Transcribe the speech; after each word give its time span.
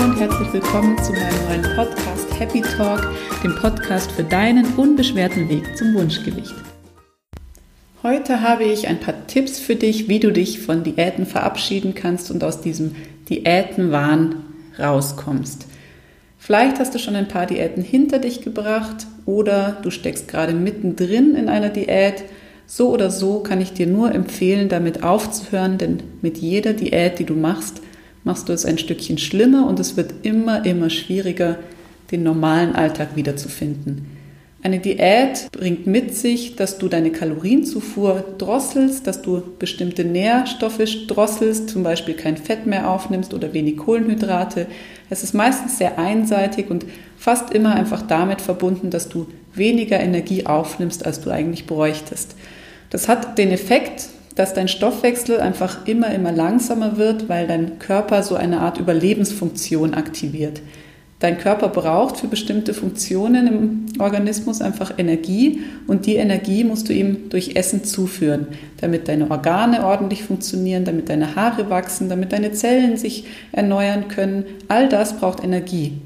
und 0.00 0.18
herzlich 0.18 0.50
willkommen 0.54 0.96
zu 1.02 1.12
meinem 1.12 1.44
neuen 1.46 1.76
Podcast 1.76 2.40
Happy 2.40 2.62
Talk, 2.62 3.06
dem 3.44 3.54
Podcast 3.54 4.10
für 4.10 4.24
deinen 4.24 4.64
unbeschwerten 4.78 5.46
Weg 5.50 5.76
zum 5.76 5.92
Wunschgewicht. 5.92 6.54
Heute 8.02 8.40
habe 8.40 8.64
ich 8.64 8.88
ein 8.88 8.98
paar 8.98 9.26
Tipps 9.26 9.58
für 9.58 9.76
dich, 9.76 10.08
wie 10.08 10.18
du 10.18 10.32
dich 10.32 10.60
von 10.60 10.84
Diäten 10.84 11.26
verabschieden 11.26 11.94
kannst 11.94 12.30
und 12.30 12.42
aus 12.42 12.62
diesem 12.62 12.96
Diätenwahn 13.28 14.36
rauskommst. 14.78 15.66
Vielleicht 16.38 16.78
hast 16.78 16.94
du 16.94 16.98
schon 16.98 17.14
ein 17.14 17.28
paar 17.28 17.44
Diäten 17.44 17.82
hinter 17.82 18.20
dich 18.20 18.40
gebracht 18.40 19.06
oder 19.26 19.76
du 19.82 19.90
steckst 19.90 20.28
gerade 20.28 20.54
mittendrin 20.54 21.34
in 21.34 21.50
einer 21.50 21.68
Diät. 21.68 22.24
So 22.64 22.88
oder 22.88 23.10
so 23.10 23.40
kann 23.40 23.60
ich 23.60 23.74
dir 23.74 23.86
nur 23.86 24.14
empfehlen, 24.14 24.70
damit 24.70 25.02
aufzuhören, 25.02 25.76
denn 25.76 26.02
mit 26.22 26.38
jeder 26.38 26.72
Diät, 26.72 27.18
die 27.18 27.26
du 27.26 27.34
machst, 27.34 27.82
machst 28.24 28.48
du 28.48 28.52
es 28.52 28.64
ein 28.64 28.78
Stückchen 28.78 29.18
schlimmer 29.18 29.66
und 29.66 29.80
es 29.80 29.96
wird 29.96 30.14
immer, 30.22 30.64
immer 30.64 30.90
schwieriger, 30.90 31.58
den 32.10 32.22
normalen 32.22 32.74
Alltag 32.74 33.16
wiederzufinden. 33.16 34.06
Eine 34.62 34.78
Diät 34.78 35.50
bringt 35.52 35.86
mit 35.86 36.14
sich, 36.14 36.54
dass 36.54 36.76
du 36.76 36.88
deine 36.88 37.12
Kalorienzufuhr 37.12 38.22
drosselst, 38.36 39.06
dass 39.06 39.22
du 39.22 39.42
bestimmte 39.58 40.04
Nährstoffe 40.04 40.82
drosselst, 41.06 41.70
zum 41.70 41.82
Beispiel 41.82 42.12
kein 42.12 42.36
Fett 42.36 42.66
mehr 42.66 42.90
aufnimmst 42.90 43.32
oder 43.32 43.54
wenig 43.54 43.78
Kohlenhydrate. 43.78 44.66
Es 45.08 45.22
ist 45.22 45.32
meistens 45.32 45.78
sehr 45.78 45.98
einseitig 45.98 46.70
und 46.70 46.84
fast 47.16 47.54
immer 47.54 47.74
einfach 47.74 48.02
damit 48.02 48.42
verbunden, 48.42 48.90
dass 48.90 49.08
du 49.08 49.28
weniger 49.54 49.98
Energie 49.98 50.44
aufnimmst, 50.44 51.06
als 51.06 51.22
du 51.22 51.30
eigentlich 51.30 51.66
bräuchtest. 51.66 52.36
Das 52.90 53.08
hat 53.08 53.38
den 53.38 53.52
Effekt, 53.52 54.10
dass 54.40 54.54
dein 54.54 54.68
Stoffwechsel 54.68 55.38
einfach 55.38 55.86
immer, 55.86 56.14
immer 56.14 56.32
langsamer 56.32 56.96
wird, 56.96 57.28
weil 57.28 57.46
dein 57.46 57.78
Körper 57.78 58.22
so 58.22 58.36
eine 58.36 58.60
Art 58.60 58.78
Überlebensfunktion 58.78 59.92
aktiviert. 59.92 60.62
Dein 61.18 61.36
Körper 61.36 61.68
braucht 61.68 62.16
für 62.16 62.26
bestimmte 62.26 62.72
Funktionen 62.72 63.46
im 63.46 64.00
Organismus 64.00 64.62
einfach 64.62 64.94
Energie 64.96 65.60
und 65.86 66.06
die 66.06 66.16
Energie 66.16 66.64
musst 66.64 66.88
du 66.88 66.94
ihm 66.94 67.28
durch 67.28 67.54
Essen 67.56 67.84
zuführen, 67.84 68.46
damit 68.80 69.08
deine 69.08 69.30
Organe 69.30 69.84
ordentlich 69.84 70.22
funktionieren, 70.22 70.86
damit 70.86 71.10
deine 71.10 71.36
Haare 71.36 71.68
wachsen, 71.68 72.08
damit 72.08 72.32
deine 72.32 72.52
Zellen 72.52 72.96
sich 72.96 73.26
erneuern 73.52 74.08
können. 74.08 74.46
All 74.68 74.88
das 74.88 75.18
braucht 75.18 75.44
Energie. 75.44 76.00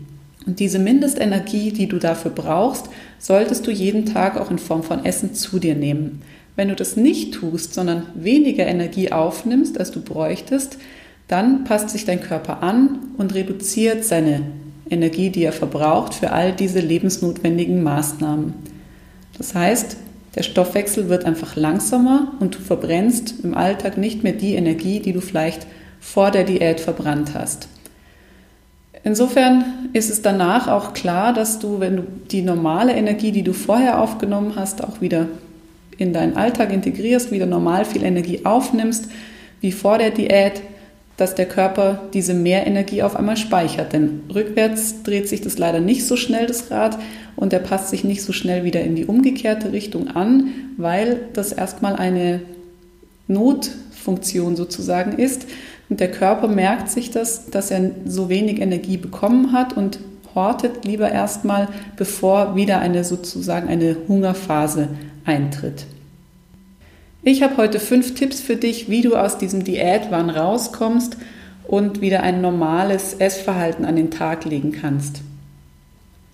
Und 0.45 0.59
diese 0.59 0.81
Mindestenergie, 0.81 1.71
die 1.71 1.87
du 1.87 1.99
dafür 1.99 2.33
brauchst, 2.33 2.87
solltest 3.21 3.65
du 3.69 3.71
jeden 3.71 4.07
Tag 4.07 4.37
auch 4.37 4.51
in 4.51 4.59
Form 4.59 4.83
von 4.83 5.05
Essen 5.05 5.35
zu 5.35 5.61
dir 5.61 5.77
nehmen. 5.77 6.21
Wenn 6.57 6.69
du 6.69 6.77
das 6.77 6.97
nicht 6.97 7.35
tust, 7.35 7.75
sondern 7.75 8.07
weniger 8.15 8.67
Energie 8.67 9.11
aufnimmst, 9.11 9.79
als 9.79 9.91
du 9.91 10.01
bräuchtest, 10.01 10.79
dann 11.29 11.65
passt 11.65 11.91
sich 11.91 12.05
dein 12.05 12.21
Körper 12.21 12.63
an 12.63 12.99
und 13.17 13.35
reduziert 13.35 14.05
seine 14.05 14.43
Energie, 14.91 15.31
die 15.31 15.45
er 15.45 15.53
verbraucht 15.53 16.15
für 16.15 16.33
all 16.33 16.53
diese 16.53 16.81
lebensnotwendigen 16.81 17.83
Maßnahmen. 17.83 18.55
Das 19.39 19.55
heißt, 19.55 19.97
der 20.35 20.43
Stoffwechsel 20.43 21.09
wird 21.09 21.25
einfach 21.25 21.57
langsamer 21.57 22.33
und 22.41 22.57
du 22.57 22.59
verbrennst 22.59 23.37
im 23.43 23.55
Alltag 23.55 23.99
nicht 23.99 24.23
mehr 24.23 24.33
die 24.33 24.55
Energie, 24.55 25.01
die 25.01 25.13
du 25.13 25.21
vielleicht 25.21 25.67
vor 26.01 26.31
der 26.31 26.45
Diät 26.45 26.81
verbrannt 26.81 27.35
hast. 27.35 27.69
Insofern 29.05 29.65
ist 29.93 30.11
es 30.11 30.23
danach 30.23 30.69
auch 30.69 30.93
klar, 30.93 31.33
dass 31.33 31.59
du, 31.59 31.79
wenn 31.81 31.97
du 31.97 32.03
die 32.31 32.43
normale 32.43 32.95
Energie, 32.95 33.33
die 33.33 33.43
du 33.43 33.53
vorher 33.53 34.01
aufgenommen 34.01 34.55
hast, 34.57 34.83
auch 34.83 35.01
wieder 35.01 35.29
in 35.99 36.13
deinen 36.13 36.37
Alltag 36.37 36.73
integrierst, 36.73 37.33
wieder 37.33 37.47
normal 37.47 37.85
viel 37.85 38.05
Energie 38.05 38.45
aufnimmst, 38.45 39.09
wie 39.61 39.73
vor 39.73 39.99
der 39.99 40.11
Diät, 40.11 40.63
dass 41.17 41.35
der 41.35 41.47
Körper 41.47 42.03
diese 42.13 42.35
Mehrenergie 42.35 43.03
auf 43.03 43.17
einmal 43.17 43.37
speichert. 43.37 43.93
Denn 43.93 44.23
rückwärts 44.35 45.03
dreht 45.03 45.29
sich 45.29 45.41
das 45.41 45.59
leider 45.59 45.81
nicht 45.81 46.07
so 46.07 46.17
schnell, 46.17 46.47
das 46.47 46.71
Rad, 46.71 46.99
und 47.37 47.53
er 47.53 47.61
passt 47.61 47.89
sich 47.91 48.05
nicht 48.05 48.23
so 48.23 48.33
schnell 48.33 48.65
wieder 48.65 48.83
in 48.83 48.95
die 48.95 49.07
umgekehrte 49.07 49.73
Richtung 49.73 50.09
an, 50.09 50.49
weil 50.77 51.29
das 51.33 51.53
erstmal 51.53 51.97
eine 51.97 52.43
Notfunktion 53.27 54.57
sozusagen 54.57 55.19
ist. 55.19 55.47
Und 55.89 56.01
der 56.01 56.11
Körper 56.11 56.49
merkt 56.49 56.91
sich 56.91 57.11
das, 57.11 57.51
dass 57.51 57.71
er 57.71 57.91
so 58.07 58.29
wenig 58.29 58.61
Energie 58.61 58.97
bekommen 58.97 59.53
hat 59.53 59.77
und 59.77 59.99
hortet 60.35 60.85
lieber 60.85 61.11
erstmal, 61.11 61.69
bevor 61.97 62.57
wieder 62.57 62.81
eine 62.81 63.05
sozusagen 63.05 63.69
eine 63.69 63.97
Hungerphase 64.09 64.89
eintritt. 65.25 65.87
Ich 67.23 67.43
habe 67.43 67.57
heute 67.57 67.81
fünf 67.81 68.15
Tipps 68.15 68.41
für 68.41 68.57
dich, 68.57 68.91
wie 68.91 69.01
du 69.01 69.17
aus 69.17 69.39
diesem 69.39 69.65
Diätwahn 69.65 70.29
rauskommst 70.29 71.17
und 71.67 72.01
wieder 72.01 72.23
ein 72.23 72.41
normales 72.41 73.15
Essverhalten 73.15 73.85
an 73.85 73.97
den 73.97 74.11
Tag 74.11 74.45
legen 74.45 74.73
kannst. 74.73 75.23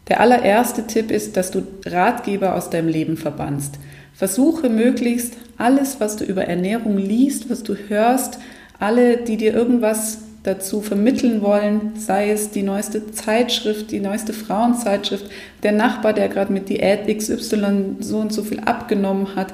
Der 0.08 0.18
allererste 0.20 0.88
Tipp 0.88 1.12
ist, 1.12 1.36
dass 1.36 1.52
du 1.52 1.62
Ratgeber 1.86 2.56
aus 2.56 2.70
deinem 2.70 2.88
Leben 2.88 3.16
verbannst. 3.16 3.78
Versuche 4.12 4.68
möglichst 4.68 5.34
alles, 5.56 6.00
was 6.00 6.16
du 6.16 6.24
über 6.24 6.46
Ernährung 6.46 6.98
liest, 6.98 7.48
was 7.48 7.62
du 7.62 7.74
hörst, 7.74 8.40
alle, 8.80 9.18
die 9.18 9.36
dir 9.36 9.54
irgendwas 9.54 10.18
dazu 10.42 10.80
vermitteln 10.80 11.42
wollen, 11.42 11.92
sei 11.96 12.30
es 12.30 12.50
die 12.50 12.62
neueste 12.62 13.12
Zeitschrift, 13.12 13.90
die 13.90 14.00
neueste 14.00 14.32
Frauenzeitschrift, 14.32 15.26
der 15.62 15.72
Nachbar, 15.72 16.12
der 16.12 16.28
gerade 16.28 16.52
mit 16.52 16.68
Diät 16.68 17.06
XY 17.06 17.96
so 18.00 18.18
und 18.18 18.32
so 18.32 18.42
viel 18.42 18.60
abgenommen 18.60 19.36
hat, 19.36 19.52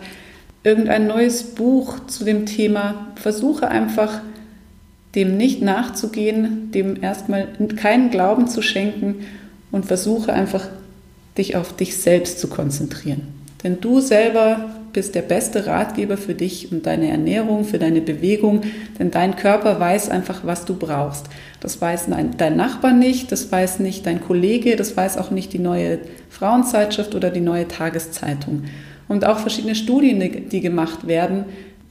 irgendein 0.63 1.07
neues 1.07 1.43
Buch 1.43 2.07
zu 2.07 2.25
dem 2.25 2.47
Thema. 2.47 3.09
Versuche 3.17 3.69
einfach 3.69 4.21
dem 5.15 5.37
nicht 5.37 5.63
nachzugehen, 5.63 6.71
dem 6.73 7.03
erstmal 7.03 7.49
keinen 7.77 8.11
Glauben 8.11 8.47
zu 8.47 8.63
schenken 8.63 9.27
und 9.73 9.87
versuche 9.87 10.33
einfach 10.33 10.69
dich 11.37 11.57
auf 11.57 11.75
dich 11.75 11.97
selbst 11.97 12.39
zu 12.39 12.49
konzentrieren. 12.49 13.23
Denn 13.65 13.81
du 13.81 14.01
selber 14.01 14.71
bist 14.97 15.15
der 15.15 15.21
beste 15.21 15.67
Ratgeber 15.67 16.17
für 16.17 16.33
dich 16.33 16.73
und 16.73 16.87
deine 16.87 17.11
Ernährung, 17.11 17.65
für 17.67 17.79
deine 17.79 18.01
Bewegung, 18.01 18.63
denn 18.99 19.11
dein 19.11 19.37
Körper 19.37 19.79
weiß 19.79 20.09
einfach, 20.09 20.41
was 20.45 20.65
du 20.65 20.75
brauchst. 20.75 21.27
Das 21.61 21.83
weiß 21.83 22.07
dein 22.39 22.57
Nachbar 22.57 22.95
nicht, 22.95 23.31
das 23.31 23.53
weiß 23.53 23.81
nicht 23.81 24.07
dein 24.07 24.23
Kollege, 24.23 24.75
das 24.75 24.97
weiß 24.97 25.19
auch 25.19 25.31
nicht 25.31 25.53
die 25.53 25.59
neue 25.59 25.99
Frauenzeitschrift 26.31 27.15
oder 27.15 27.29
die 27.29 27.43
neue 27.43 27.69
Tageszeitung. 27.69 28.65
Und 29.07 29.27
auch 29.27 29.39
verschiedene 29.39 29.75
Studien, 29.75 30.49
die 30.51 30.61
gemacht 30.63 31.07
werden, 31.07 31.45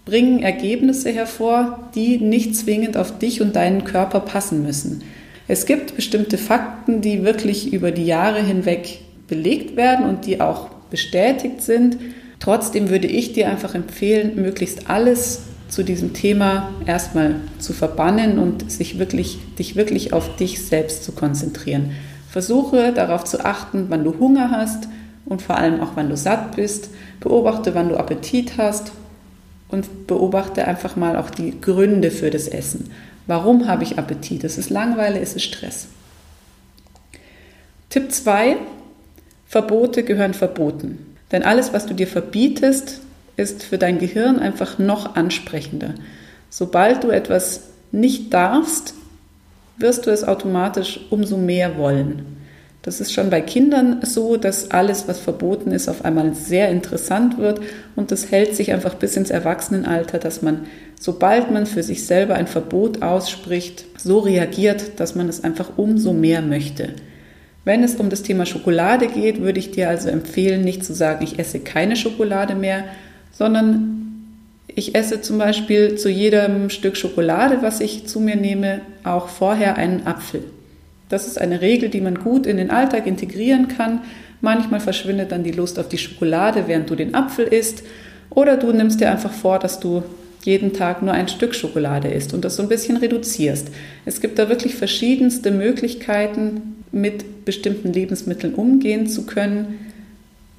bringen 0.04 0.42
Ergebnisse 0.42 1.12
hervor, 1.12 1.92
die 1.94 2.18
nicht 2.18 2.56
zwingend 2.56 2.98
auf 2.98 3.20
dich 3.20 3.40
und 3.40 3.56
deinen 3.56 3.84
Körper 3.84 4.20
passen 4.20 4.64
müssen. 4.64 5.04
Es 5.48 5.68
gibt 5.68 5.96
bestimmte 5.96 6.40
Fakten, 6.40 7.02
die 7.02 7.24
wirklich 7.24 7.72
über 7.72 7.92
die 7.92 8.08
Jahre 8.08 8.42
hinweg 8.42 9.02
belegt 9.28 9.76
werden 9.76 10.10
und 10.10 10.26
die 10.26 10.42
auch 10.42 10.70
bestätigt 10.90 11.62
sind. 11.62 11.98
Trotzdem 12.40 12.90
würde 12.90 13.08
ich 13.08 13.34
dir 13.34 13.50
einfach 13.50 13.76
empfehlen, 13.76 14.36
möglichst 14.36 14.90
alles 14.90 15.44
zu 15.68 15.84
diesem 15.84 16.14
Thema 16.14 16.72
erstmal 16.86 17.36
zu 17.60 17.74
verbannen 17.74 18.40
und 18.40 18.72
sich 18.72 19.00
wirklich, 19.00 19.40
dich 19.58 19.76
wirklich 19.76 20.14
auf 20.14 20.36
dich 20.36 20.66
selbst 20.66 21.04
zu 21.04 21.12
konzentrieren. 21.12 21.92
Versuche 22.30 22.94
darauf 22.94 23.24
zu 23.24 23.44
achten, 23.44 23.86
wann 23.90 24.04
du 24.04 24.20
Hunger 24.20 24.52
hast 24.52 24.88
und 25.26 25.42
vor 25.42 25.58
allem 25.58 25.80
auch, 25.82 25.92
wann 25.96 26.10
du 26.10 26.18
satt 26.18 26.56
bist 26.56 26.90
Beobachte, 27.20 27.74
wann 27.74 27.90
du 27.90 27.98
Appetit 27.98 28.58
hast 28.58 28.92
und 29.70 30.08
beobachte 30.08 30.66
einfach 30.68 30.96
mal 30.96 31.16
auch 31.16 31.30
die 31.30 31.60
Gründe 31.60 32.12
für 32.12 32.30
das 32.30 32.48
Essen. 32.48 32.92
Warum 33.28 33.68
habe 33.68 33.84
ich 33.84 33.98
Appetit? 33.98 34.44
Es 34.44 34.58
ist 34.58 34.70
Langeweile, 34.70 35.20
es 35.20 35.36
ist 35.36 35.44
Stress. 35.44 35.88
Tipp 37.90 38.12
2. 38.12 38.58
Verbote 39.48 40.04
gehören 40.04 40.34
verboten. 40.34 41.15
Denn 41.32 41.44
alles, 41.44 41.74
was 41.74 41.86
du 41.86 41.94
dir 41.94 42.08
verbietest, 42.08 43.02
ist 43.38 43.64
für 43.64 43.78
dein 43.78 44.00
Gehirn 44.00 44.40
einfach 44.40 44.80
noch 44.80 45.16
ansprechender. 45.16 45.96
Sobald 46.50 47.04
du 47.04 47.10
etwas 47.10 47.62
nicht 47.92 48.34
darfst, 48.34 48.94
wirst 49.78 50.06
du 50.06 50.12
es 50.12 50.24
automatisch 50.24 51.00
umso 51.10 51.38
mehr 51.38 51.78
wollen. 51.78 52.36
Das 52.82 53.02
ist 53.02 53.14
schon 53.14 53.32
bei 53.32 53.42
Kindern 53.42 54.02
so, 54.04 54.38
dass 54.38 54.70
alles, 54.70 55.08
was 55.08 55.20
verboten 55.20 55.72
ist, 55.72 55.90
auf 55.90 56.06
einmal 56.06 56.36
sehr 56.36 56.70
interessant 56.70 57.40
wird 57.40 57.60
und 57.96 58.12
das 58.12 58.30
hält 58.30 58.56
sich 58.56 58.72
einfach 58.72 58.94
bis 58.94 59.18
ins 59.18 59.32
Erwachsenenalter, 59.32 60.20
dass 60.20 60.44
man, 60.44 60.68
sobald 61.00 61.50
man 61.50 61.66
für 61.66 61.82
sich 61.82 62.06
selber 62.06 62.36
ein 62.36 62.46
Verbot 62.46 63.02
ausspricht, 63.02 63.86
so 63.98 64.20
reagiert, 64.20 65.00
dass 65.00 65.16
man 65.16 65.28
es 65.28 65.44
einfach 65.44 65.72
umso 65.78 66.14
mehr 66.14 66.44
möchte. 66.44 66.90
Wenn 67.66 67.84
es 67.84 67.96
um 67.96 68.10
das 68.10 68.22
Thema 68.22 68.46
Schokolade 68.46 69.08
geht, 69.08 69.42
würde 69.42 69.60
ich 69.60 69.72
dir 69.72 69.90
also 69.90 70.08
empfehlen, 70.08 70.62
nicht 70.62 70.86
zu 70.86 70.94
sagen, 70.94 71.24
ich 71.24 71.40
esse 71.40 71.60
keine 71.60 71.96
Schokolade 71.96 72.54
mehr, 72.54 72.86
sondern 73.32 73.96
ich 74.68 74.94
esse 74.94 75.22
zum 75.22 75.40
Beispiel 75.40 75.96
zu 75.96 76.10
jedem 76.10 76.70
Stück 76.70 76.96
Schokolade, 76.96 77.58
was 77.62 77.80
ich 77.82 78.06
zu 78.06 78.20
mir 78.20 78.36
nehme, 78.36 78.82
auch 79.04 79.30
vorher 79.30 79.78
einen 79.78 80.06
Apfel. 80.06 80.44
Das 81.10 81.28
ist 81.28 81.40
eine 81.40 81.62
Regel, 81.62 81.90
die 81.90 82.02
man 82.02 82.20
gut 82.20 82.46
in 82.46 82.58
den 82.58 82.70
Alltag 82.70 83.08
integrieren 83.08 83.68
kann. 83.68 84.02
Manchmal 84.42 84.80
verschwindet 84.80 85.32
dann 85.32 85.44
die 85.44 85.52
Lust 85.52 85.80
auf 85.80 85.90
die 85.90 85.98
Schokolade, 85.98 86.66
während 86.68 86.90
du 86.90 86.96
den 86.96 87.16
Apfel 87.16 87.46
isst. 87.46 87.84
Oder 88.30 88.58
du 88.58 88.72
nimmst 88.72 89.02
dir 89.02 89.12
einfach 89.12 89.32
vor, 89.32 89.60
dass 89.60 89.80
du 89.80 90.04
jeden 90.46 90.74
Tag 90.74 91.02
nur 91.02 91.14
ein 91.14 91.28
Stück 91.28 91.56
Schokolade 91.56 92.08
isst 92.08 92.34
und 92.34 92.46
das 92.46 92.56
so 92.56 92.64
ein 92.64 92.70
bisschen 92.70 92.98
reduzierst. 92.98 93.70
Es 94.06 94.22
gibt 94.22 94.38
da 94.38 94.48
wirklich 94.48 94.76
verschiedenste 94.76 95.52
Möglichkeiten, 95.52 96.84
mit 96.92 97.46
bestimmten 97.46 97.92
Lebensmitteln 97.92 98.54
umgehen 98.54 99.08
zu 99.08 99.26
können. 99.26 99.80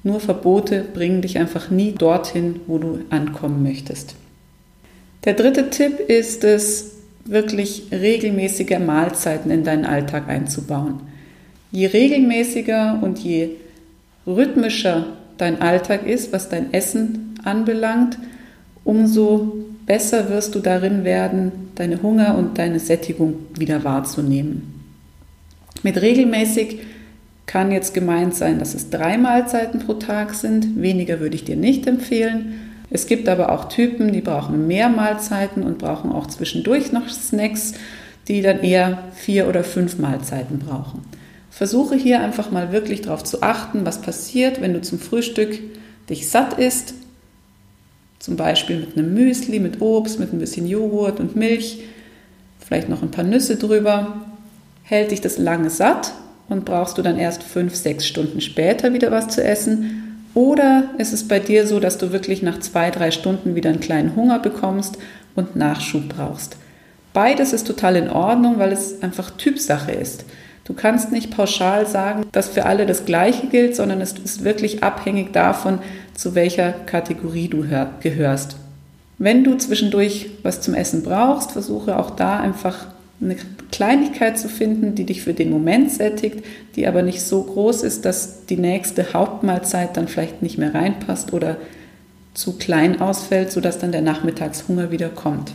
Nur 0.03 0.19
Verbote 0.19 0.85
bringen 0.93 1.21
dich 1.21 1.37
einfach 1.37 1.69
nie 1.69 1.93
dorthin, 1.93 2.59
wo 2.67 2.77
du 2.77 2.99
ankommen 3.09 3.63
möchtest. 3.63 4.15
Der 5.25 5.33
dritte 5.33 5.69
Tipp 5.69 5.99
ist 5.99 6.43
es, 6.43 6.93
wirklich 7.29 7.87
regelmäßige 7.91 8.79
Mahlzeiten 8.79 9.51
in 9.51 9.63
deinen 9.63 9.85
Alltag 9.85 10.29
einzubauen. 10.29 11.01
Je 11.71 11.87
regelmäßiger 11.87 12.99
und 13.01 13.19
je 13.19 13.49
rhythmischer 14.25 15.07
dein 15.37 15.61
Alltag 15.61 16.07
ist, 16.07 16.31
was 16.31 16.47
dein 16.47 16.73
Essen 16.73 17.35
anbelangt, 17.43 18.17
umso 18.85 19.66
besser 19.87 20.29
wirst 20.29 20.53
du 20.53 20.59
darin 20.59 21.03
werden, 21.03 21.71
deine 21.73 22.03
Hunger 22.03 22.37
und 22.37 22.59
deine 22.59 22.79
Sättigung 22.79 23.37
wieder 23.57 23.83
wahrzunehmen. 23.83 24.83
Mit 25.81 25.99
regelmäßig 25.99 26.79
kann 27.47 27.71
jetzt 27.71 27.93
gemeint 27.93 28.35
sein, 28.35 28.59
dass 28.59 28.75
es 28.75 28.89
drei 28.89 29.17
Mahlzeiten 29.17 29.79
pro 29.79 29.93
Tag 29.93 30.33
sind. 30.33 30.79
Weniger 30.81 31.19
würde 31.19 31.35
ich 31.35 31.45
dir 31.45 31.55
nicht 31.55 31.87
empfehlen. 31.87 32.59
Es 32.89 33.07
gibt 33.07 33.27
aber 33.29 33.51
auch 33.51 33.69
Typen, 33.69 34.11
die 34.11 34.21
brauchen 34.21 34.67
mehr 34.67 34.89
Mahlzeiten 34.89 35.63
und 35.63 35.77
brauchen 35.77 36.11
auch 36.11 36.27
zwischendurch 36.27 36.91
noch 36.91 37.09
Snacks, 37.09 37.73
die 38.27 38.41
dann 38.41 38.59
eher 38.59 39.03
vier 39.13 39.47
oder 39.47 39.63
fünf 39.63 39.97
Mahlzeiten 39.97 40.59
brauchen. 40.59 41.05
Versuche 41.49 41.95
hier 41.95 42.19
einfach 42.21 42.51
mal 42.51 42.71
wirklich 42.71 43.01
darauf 43.01 43.23
zu 43.23 43.41
achten, 43.41 43.85
was 43.85 44.01
passiert, 44.01 44.61
wenn 44.61 44.73
du 44.73 44.81
zum 44.81 44.99
Frühstück 44.99 45.57
dich 46.09 46.29
satt 46.29 46.59
isst. 46.59 46.93
Zum 48.27 48.35
Beispiel 48.35 48.79
mit 48.79 48.97
einem 48.97 49.13
Müsli, 49.13 49.57
mit 49.57 49.79
Obst, 49.79 50.19
mit 50.19 50.33
ein 50.33 50.39
bisschen 50.39 50.67
Joghurt 50.67 51.21
und 51.21 51.37
Milch, 51.37 51.83
vielleicht 52.59 52.89
noch 52.89 53.01
ein 53.01 53.09
paar 53.09 53.23
Nüsse 53.23 53.55
drüber. 53.55 54.17
Hält 54.83 55.11
dich 55.11 55.21
das 55.21 55.37
lange 55.37 55.69
satt 55.69 56.11
und 56.49 56.65
brauchst 56.65 56.97
du 56.97 57.01
dann 57.01 57.17
erst 57.17 57.41
fünf, 57.41 57.73
sechs 57.73 58.05
Stunden 58.05 58.41
später 58.41 58.91
wieder 58.91 59.11
was 59.11 59.29
zu 59.29 59.41
essen? 59.41 60.25
Oder 60.33 60.89
ist 60.97 61.13
es 61.13 61.25
bei 61.25 61.39
dir 61.39 61.65
so, 61.65 61.79
dass 61.79 61.99
du 61.99 62.11
wirklich 62.11 62.41
nach 62.41 62.59
zwei, 62.59 62.91
drei 62.91 63.11
Stunden 63.11 63.55
wieder 63.55 63.69
einen 63.69 63.79
kleinen 63.79 64.13
Hunger 64.17 64.39
bekommst 64.39 64.97
und 65.37 65.55
Nachschub 65.55 66.09
brauchst? 66.09 66.57
Beides 67.13 67.53
ist 67.53 67.65
total 67.65 67.95
in 67.95 68.09
Ordnung, 68.09 68.59
weil 68.59 68.73
es 68.73 69.01
einfach 69.01 69.31
Typsache 69.31 69.93
ist. 69.93 70.25
Du 70.65 70.73
kannst 70.73 71.13
nicht 71.13 71.31
pauschal 71.31 71.87
sagen, 71.87 72.25
dass 72.33 72.49
für 72.49 72.65
alle 72.65 72.85
das 72.85 73.05
Gleiche 73.05 73.47
gilt, 73.47 73.73
sondern 73.77 74.01
es 74.01 74.11
ist 74.11 74.43
wirklich 74.43 74.83
abhängig 74.83 75.31
davon, 75.31 75.79
zu 76.17 76.35
welcher 76.35 76.71
Kategorie 76.71 77.47
du 77.47 77.63
gehörst. 78.01 78.57
Wenn 79.19 79.43
du 79.43 79.55
zwischendurch 79.55 80.31
was 80.43 80.61
zum 80.61 80.73
Essen 80.73 81.03
brauchst, 81.03 81.51
versuche 81.51 81.97
auch 81.97 82.09
da 82.09 82.39
einfach 82.39 82.87
eine 83.21 83.35
Kleinigkeit 83.71 84.37
zu 84.37 84.49
finden, 84.49 84.95
die 84.95 85.05
dich 85.05 85.21
für 85.21 85.33
den 85.33 85.49
Moment 85.49 85.91
sättigt, 85.91 86.43
die 86.75 86.87
aber 86.87 87.01
nicht 87.03 87.21
so 87.21 87.43
groß 87.43 87.83
ist, 87.83 88.05
dass 88.05 88.45
die 88.45 88.57
nächste 88.57 89.13
Hauptmahlzeit 89.13 89.95
dann 89.95 90.07
vielleicht 90.07 90.41
nicht 90.41 90.57
mehr 90.57 90.73
reinpasst 90.73 91.33
oder 91.33 91.57
zu 92.33 92.57
klein 92.57 92.99
ausfällt, 93.01 93.51
sodass 93.51 93.79
dann 93.79 93.91
der 93.91 94.01
Nachmittagshunger 94.01 94.91
wieder 94.91 95.09
kommt. 95.09 95.51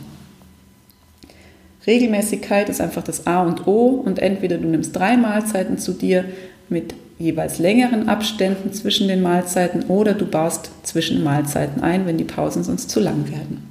Regelmäßigkeit 1.85 2.69
ist 2.69 2.81
einfach 2.81 3.03
das 3.03 3.27
A 3.27 3.43
und 3.43 3.67
O 3.67 3.87
und 3.87 4.19
entweder 4.19 4.57
du 4.57 4.67
nimmst 4.67 4.95
drei 4.95 5.17
Mahlzeiten 5.17 5.77
zu 5.77 5.93
dir 5.93 6.25
mit 6.69 6.93
jeweils 7.19 7.59
längeren 7.59 8.09
Abständen 8.09 8.73
zwischen 8.73 9.07
den 9.07 9.21
Mahlzeiten 9.21 9.83
oder 9.83 10.13
du 10.13 10.25
baust 10.25 10.71
zwischen 10.83 11.23
Mahlzeiten 11.23 11.81
ein, 11.81 12.05
wenn 12.05 12.17
die 12.17 12.23
Pausen 12.23 12.63
sonst 12.63 12.89
zu 12.89 12.99
lang 12.99 13.31
werden. 13.31 13.69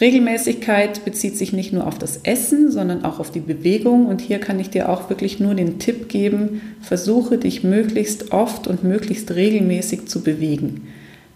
Regelmäßigkeit 0.00 1.06
bezieht 1.06 1.38
sich 1.38 1.54
nicht 1.54 1.72
nur 1.72 1.86
auf 1.86 1.98
das 1.98 2.18
Essen, 2.18 2.70
sondern 2.70 3.04
auch 3.04 3.18
auf 3.18 3.30
die 3.30 3.40
Bewegung. 3.40 4.06
Und 4.06 4.20
hier 4.20 4.38
kann 4.38 4.60
ich 4.60 4.68
dir 4.68 4.90
auch 4.90 5.08
wirklich 5.08 5.40
nur 5.40 5.54
den 5.54 5.78
Tipp 5.78 6.10
geben, 6.10 6.60
versuche 6.82 7.38
dich 7.38 7.64
möglichst 7.64 8.32
oft 8.32 8.66
und 8.66 8.84
möglichst 8.84 9.34
regelmäßig 9.34 10.06
zu 10.06 10.22
bewegen. 10.22 10.88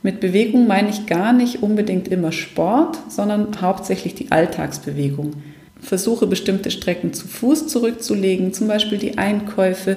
Mit 0.03 0.21
Bewegung 0.21 0.67
meine 0.67 0.91
ich 0.91 1.07
gar 1.07 1.33
nicht 1.33 1.63
unbedingt 1.63 2.09
immer 2.09 2.33
Sport, 2.33 2.99
sondern 3.09 3.49
hauptsächlich 3.63 4.15
die 4.15 4.31
Alltagsbewegung. 4.31 5.33
Versuche 5.81 6.27
bestimmte 6.27 6.71
Strecken 6.71 7.15
zu 7.15 7.27
Fuß 7.27 7.67
zurückzulegen, 7.69 8.53
zum 8.53 8.69
Beispiel 8.69 8.99
die 8.99 9.17
Einkäufe, 9.17 9.97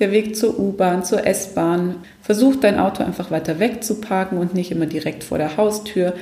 der 0.00 0.12
Weg 0.12 0.36
zur 0.36 0.58
U-Bahn, 0.58 1.04
zur 1.04 1.26
S-Bahn. 1.26 1.96
Versuch 2.22 2.56
dein 2.56 2.78
Auto 2.78 3.04
einfach 3.04 3.30
weiter 3.30 3.58
weg 3.58 3.84
zu 3.84 4.00
parken 4.00 4.38
und 4.38 4.54
nicht 4.54 4.72
immer 4.72 4.86
direkt 4.86 5.22
vor 5.22 5.38
der 5.38 5.56
Haustür. 5.56 6.14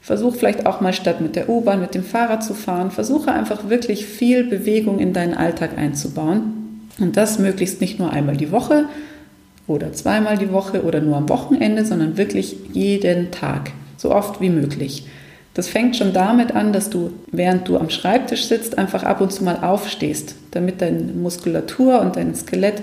Versuch 0.00 0.36
vielleicht 0.36 0.66
auch 0.66 0.80
mal 0.80 0.92
statt 0.92 1.20
mit 1.20 1.36
der 1.36 1.48
U-Bahn 1.48 1.80
mit 1.80 1.94
dem 1.94 2.04
Fahrrad 2.04 2.42
zu 2.42 2.54
fahren. 2.54 2.90
Versuche 2.90 3.32
einfach 3.32 3.68
wirklich 3.68 4.06
viel 4.06 4.44
Bewegung 4.44 4.98
in 4.98 5.12
deinen 5.12 5.34
Alltag 5.34 5.76
einzubauen. 5.76 6.88
Und 6.98 7.16
das 7.16 7.38
möglichst 7.38 7.80
nicht 7.80 7.98
nur 7.98 8.12
einmal 8.12 8.36
die 8.36 8.50
Woche 8.50 8.86
oder 9.66 9.92
zweimal 9.92 10.38
die 10.38 10.50
Woche 10.50 10.82
oder 10.82 11.00
nur 11.00 11.16
am 11.16 11.28
Wochenende, 11.28 11.84
sondern 11.84 12.16
wirklich 12.16 12.56
jeden 12.72 13.30
Tag, 13.30 13.70
so 13.96 14.10
oft 14.10 14.40
wie 14.40 14.50
möglich. 14.50 15.06
Das 15.54 15.68
fängt 15.68 15.96
schon 15.96 16.12
damit 16.12 16.54
an, 16.54 16.72
dass 16.72 16.88
du, 16.88 17.10
während 17.32 17.68
du 17.68 17.76
am 17.76 17.90
Schreibtisch 17.90 18.44
sitzt, 18.44 18.78
einfach 18.78 19.02
ab 19.02 19.20
und 19.20 19.32
zu 19.32 19.44
mal 19.44 19.58
aufstehst, 19.62 20.36
damit 20.52 20.80
deine 20.80 21.00
Muskulatur 21.12 22.00
und 22.00 22.16
dein 22.16 22.34
Skelett 22.34 22.82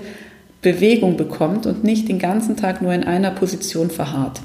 Bewegung 0.66 1.16
bekommt 1.16 1.64
und 1.64 1.84
nicht 1.84 2.08
den 2.08 2.18
ganzen 2.18 2.56
Tag 2.56 2.82
nur 2.82 2.92
in 2.92 3.04
einer 3.04 3.30
Position 3.30 3.88
verharrt. 3.88 4.40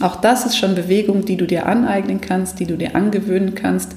Auch 0.00 0.16
das 0.16 0.46
ist 0.46 0.56
schon 0.56 0.74
Bewegung, 0.74 1.26
die 1.26 1.36
du 1.36 1.46
dir 1.46 1.66
aneignen 1.66 2.22
kannst, 2.22 2.60
die 2.60 2.64
du 2.64 2.78
dir 2.78 2.96
angewöhnen 2.96 3.54
kannst. 3.54 3.94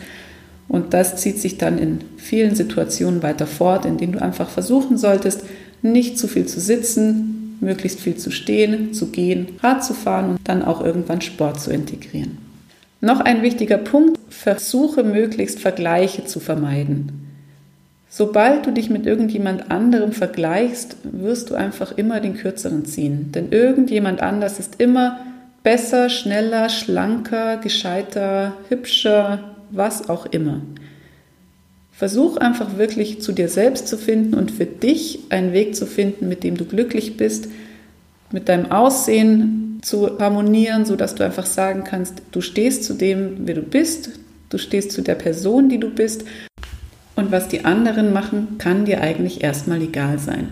Und 0.67 0.93
das 0.93 1.15
zieht 1.15 1.39
sich 1.39 1.57
dann 1.57 1.77
in 1.77 1.99
vielen 2.17 2.53
Situationen 2.53 3.23
weiter 3.23 3.47
fort, 3.47 3.85
in 3.85 3.95
denen 3.95 4.11
du 4.11 4.21
einfach 4.21 4.49
versuchen 4.49 4.97
solltest, 4.97 5.45
nicht 5.81 6.19
zu 6.19 6.27
viel 6.27 6.47
zu 6.47 6.59
sitzen, 6.59 7.55
möglichst 7.61 8.01
viel 8.01 8.17
zu 8.17 8.29
stehen, 8.29 8.93
zu 8.93 9.07
gehen, 9.07 9.47
Rad 9.63 9.85
zu 9.85 9.93
fahren 9.93 10.31
und 10.31 10.39
dann 10.43 10.63
auch 10.63 10.83
irgendwann 10.83 11.21
Sport 11.21 11.61
zu 11.61 11.71
integrieren. 11.71 12.39
Noch 12.99 13.21
ein 13.21 13.41
wichtiger 13.41 13.77
Punkt, 13.77 14.19
versuche 14.29 15.05
möglichst 15.05 15.61
Vergleiche 15.61 16.25
zu 16.25 16.41
vermeiden. 16.41 17.24
Sobald 18.17 18.65
du 18.65 18.71
dich 18.71 18.89
mit 18.89 19.05
irgendjemand 19.05 19.71
anderem 19.71 20.13
vergleichst, 20.13 20.95
wirst 21.03 21.49
du 21.49 21.55
einfach 21.55 21.97
immer 21.97 22.21
den 22.21 22.35
kürzeren 22.35 22.85
ziehen. 22.85 23.33
Denn 23.33 23.51
irgendjemand 23.51 24.21
anders 24.21 24.57
ist 24.57 24.79
immer 24.79 25.19
besser, 25.63 26.07
schneller, 26.07 26.69
schlanker, 26.69 27.57
gescheiter, 27.57 28.53
hübscher, 28.69 29.43
was 29.69 30.07
auch 30.07 30.27
immer. 30.27 30.61
Versuch 31.91 32.37
einfach 32.37 32.77
wirklich 32.77 33.21
zu 33.21 33.33
dir 33.33 33.49
selbst 33.49 33.89
zu 33.89 33.97
finden 33.97 34.33
und 34.33 34.49
für 34.49 34.65
dich 34.65 35.19
einen 35.27 35.51
Weg 35.51 35.75
zu 35.75 35.85
finden, 35.85 36.29
mit 36.29 36.45
dem 36.45 36.55
du 36.55 36.63
glücklich 36.63 37.17
bist, 37.17 37.49
mit 38.31 38.47
deinem 38.47 38.71
Aussehen 38.71 39.81
zu 39.81 40.19
harmonieren, 40.19 40.85
sodass 40.85 41.15
du 41.15 41.25
einfach 41.25 41.45
sagen 41.45 41.83
kannst, 41.83 42.21
du 42.31 42.39
stehst 42.39 42.85
zu 42.85 42.93
dem, 42.93 43.39
wer 43.39 43.55
du 43.55 43.61
bist, 43.61 44.11
du 44.47 44.57
stehst 44.57 44.93
zu 44.93 45.01
der 45.01 45.15
Person, 45.15 45.67
die 45.67 45.81
du 45.81 45.89
bist 45.89 46.23
und 47.15 47.31
was 47.31 47.47
die 47.47 47.65
anderen 47.65 48.13
machen, 48.13 48.57
kann 48.57 48.85
dir 48.85 49.01
eigentlich 49.01 49.43
erstmal 49.43 49.81
egal 49.81 50.19
sein. 50.19 50.49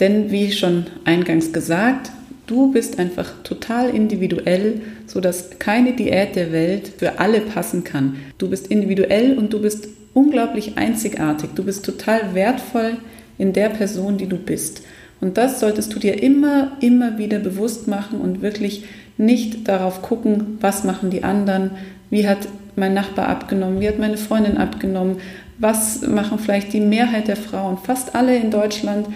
Denn 0.00 0.30
wie 0.30 0.52
schon 0.52 0.86
eingangs 1.04 1.52
gesagt, 1.52 2.10
Du 2.46 2.72
bist 2.72 2.98
einfach 2.98 3.30
total 3.44 3.90
individuell, 3.90 4.80
sodass 5.06 5.58
keine 5.58 5.92
Diät 5.92 6.34
der 6.34 6.52
Welt 6.52 6.92
für 6.98 7.20
alle 7.20 7.40
passen 7.40 7.84
kann. 7.84 8.16
Du 8.36 8.50
bist 8.50 8.66
individuell 8.66 9.38
und 9.38 9.52
du 9.52 9.62
bist 9.62 9.88
unglaublich 10.12 10.76
einzigartig. 10.76 11.50
Du 11.54 11.64
bist 11.64 11.84
total 11.84 12.34
wertvoll 12.34 12.98
in 13.38 13.52
der 13.52 13.68
Person, 13.68 14.18
die 14.18 14.26
du 14.26 14.36
bist. 14.36 14.82
Und 15.20 15.38
das 15.38 15.60
solltest 15.60 15.94
du 15.94 16.00
dir 16.00 16.20
immer, 16.20 16.72
immer 16.80 17.16
wieder 17.16 17.38
bewusst 17.38 17.86
machen 17.86 18.20
und 18.20 18.42
wirklich 18.42 18.84
nicht 19.16 19.68
darauf 19.68 20.02
gucken, 20.02 20.58
was 20.60 20.82
machen 20.82 21.10
die 21.10 21.22
anderen, 21.22 21.70
wie 22.10 22.26
hat 22.26 22.48
mein 22.74 22.92
Nachbar 22.92 23.28
abgenommen, 23.28 23.80
wie 23.80 23.88
hat 23.88 23.98
meine 23.98 24.16
Freundin 24.16 24.56
abgenommen, 24.56 25.18
was 25.58 26.02
machen 26.02 26.38
vielleicht 26.38 26.72
die 26.72 26.80
Mehrheit 26.80 27.28
der 27.28 27.36
Frauen. 27.36 27.78
Fast 27.78 28.14
alle 28.14 28.36
in 28.36 28.50
Deutschland 28.50 29.08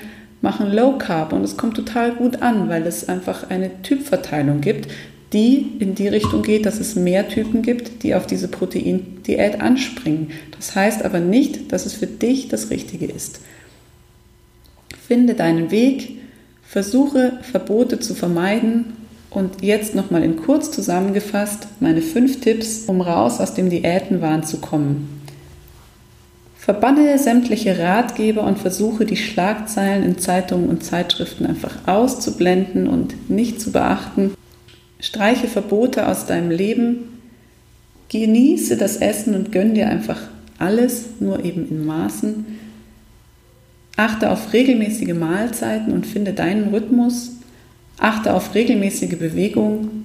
machen 0.43 0.73
Low 0.73 0.99
Carb 0.99 1.33
und 1.33 1.43
es 1.43 1.57
kommt 1.57 1.77
total 1.77 2.13
gut 2.13 2.43
an, 2.43 2.69
weil 2.69 2.87
es 2.87 3.09
einfach 3.09 3.51
eine 3.51 3.83
Typverteilung 3.83 4.61
gibt, 4.61 4.89
die 5.33 5.73
in 5.81 5.95
die 5.95 6.09
Richtung 6.09 6.43
geht, 6.43 6.67
dass 6.67 6.79
es 6.79 6.95
mehr 6.95 7.29
Typen 7.29 7.63
gibt, 7.63 8.03
die 8.03 8.15
auf 8.15 8.27
diese 8.27 8.49
Proteindiät 8.49 9.61
anspringen. 9.61 10.31
Das 10.57 10.75
heißt 10.75 11.05
aber 11.05 11.21
nicht, 11.21 11.73
dass 11.73 11.85
es 11.85 11.95
für 11.95 12.07
dich 12.07 12.49
das 12.49 12.71
Richtige 12.71 13.07
ist. 13.07 13.41
Finde 15.07 15.35
deinen 15.35 15.71
Weg, 15.71 16.19
versuche 16.63 17.39
Verbote 17.43 17.99
zu 17.99 18.15
vermeiden 18.15 18.95
und 19.31 19.63
jetzt 19.63 19.95
nochmal 19.95 20.23
in 20.23 20.37
kurz 20.37 20.71
zusammengefasst 20.71 21.69
meine 21.81 22.03
fünf 22.03 22.41
Tipps, 22.41 22.85
um 22.87 23.01
raus 23.01 23.41
aus 23.41 23.55
dem 23.55 23.69
Diätenwahn 23.69 24.45
zu 24.45 24.59
kommen. 24.59 25.16
Verbanne 26.67 27.17
sämtliche 27.17 27.79
Ratgeber 27.79 28.43
und 28.43 28.59
versuche 28.59 29.07
die 29.07 29.17
Schlagzeilen 29.17 30.03
in 30.03 30.19
Zeitungen 30.19 30.69
und 30.69 30.83
Zeitschriften 30.83 31.47
einfach 31.47 31.87
auszublenden 31.87 32.89
und 32.89 33.31
nicht 33.31 33.61
zu 33.61 33.71
beachten. 33.71 34.35
Streiche 34.99 35.47
Verbote 35.47 36.09
aus 36.09 36.27
deinem 36.27 36.51
Leben. 36.51 37.21
Genieße 38.09 38.77
das 38.77 38.97
Essen 38.97 39.37
und 39.37 39.53
gönn 39.53 39.75
dir 39.75 39.89
einfach 39.89 40.21
alles, 40.59 41.05
nur 41.21 41.45
eben 41.45 41.69
in 41.69 41.87
Maßen. 41.87 42.45
Achte 43.97 44.29
auf 44.33 44.53
regelmäßige 44.53 45.15
Mahlzeiten 45.15 45.93
und 45.93 46.05
finde 46.05 46.33
deinen 46.33 46.75
Rhythmus. 46.75 47.31
Achte 47.97 48.35
auf 48.35 48.57
regelmäßige 48.57 49.17
Bewegung 49.17 50.05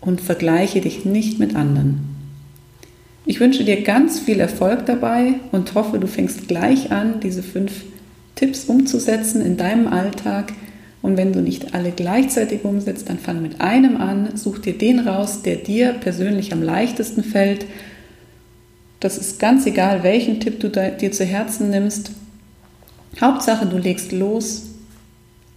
und 0.00 0.22
vergleiche 0.22 0.80
dich 0.80 1.04
nicht 1.04 1.38
mit 1.38 1.54
anderen. 1.54 2.15
Ich 3.28 3.40
wünsche 3.40 3.64
dir 3.64 3.82
ganz 3.82 4.20
viel 4.20 4.38
Erfolg 4.38 4.86
dabei 4.86 5.34
und 5.50 5.74
hoffe, 5.74 5.98
du 5.98 6.06
fängst 6.06 6.46
gleich 6.46 6.92
an, 6.92 7.18
diese 7.18 7.42
fünf 7.42 7.84
Tipps 8.36 8.66
umzusetzen 8.66 9.44
in 9.44 9.56
deinem 9.56 9.88
Alltag. 9.88 10.52
Und 11.02 11.16
wenn 11.16 11.32
du 11.32 11.40
nicht 11.40 11.74
alle 11.74 11.90
gleichzeitig 11.90 12.64
umsetzt, 12.64 13.08
dann 13.08 13.18
fang 13.18 13.42
mit 13.42 13.60
einem 13.60 13.96
an, 13.96 14.36
such 14.36 14.60
dir 14.60 14.78
den 14.78 15.00
raus, 15.00 15.42
der 15.42 15.56
dir 15.56 15.92
persönlich 15.94 16.52
am 16.52 16.62
leichtesten 16.62 17.24
fällt. 17.24 17.66
Das 19.00 19.18
ist 19.18 19.40
ganz 19.40 19.66
egal, 19.66 20.04
welchen 20.04 20.38
Tipp 20.38 20.60
du 20.60 20.68
dir 20.68 21.10
zu 21.10 21.24
Herzen 21.24 21.70
nimmst. 21.70 22.12
Hauptsache, 23.20 23.66
du 23.66 23.76
legst 23.76 24.12
los, 24.12 24.66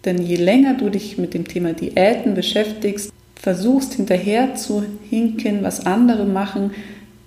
denn 0.05 0.19
je 0.19 0.37
länger 0.37 0.73
du 0.73 0.89
dich 0.89 1.19
mit 1.19 1.35
dem 1.35 1.47
Thema 1.47 1.73
Diäten 1.73 2.33
beschäftigst, 2.33 3.11
versuchst 3.35 3.93
hinterher 3.93 4.55
zu 4.55 4.83
hinken, 5.09 5.61
was 5.61 5.85
andere 5.85 6.25
machen, 6.25 6.71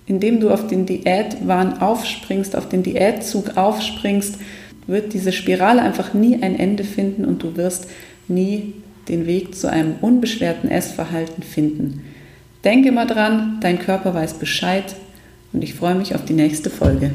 indem 0.07 0.41
du 0.41 0.51
auf 0.51 0.67
den 0.67 0.87
Diätwahn 0.87 1.81
aufspringst, 1.81 2.57
auf 2.57 2.69
den 2.69 2.83
Diätzug 2.83 3.57
aufspringst, 3.57 4.39
wird 4.87 5.13
diese 5.13 5.33
Spirale 5.33 5.83
einfach 5.83 6.13
nie 6.13 6.43
ein 6.43 6.59
Ende 6.59 6.85
finden 6.85 7.25
und 7.25 7.43
du 7.43 7.57
wirst 7.57 7.87
nie 8.29 8.75
den 9.09 9.27
Weg 9.27 9.55
zu 9.55 9.71
einem 9.71 9.95
unbeschwerten 10.01 10.71
Essverhalten 10.71 11.43
finden. 11.43 12.03
Denke 12.65 12.93
mal 12.93 13.07
dran, 13.07 13.59
dein 13.61 13.79
Körper 13.79 14.15
weiß 14.15 14.35
Bescheid 14.35 14.95
und 15.53 15.63
ich 15.63 15.75
freue 15.75 15.95
mich 15.95 16.15
auf 16.15 16.25
die 16.25 16.35
nächste 16.35 16.71
Folge. 16.71 17.13